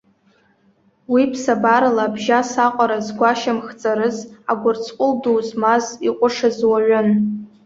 [1.11, 4.17] Уи ԥсабарала абжьас аҟара згәашьамх ҵарыз,
[4.51, 7.09] агәырҵҟәыл ду змаз, иҟәышыз уаҩын.